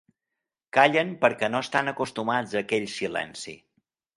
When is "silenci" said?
2.99-3.55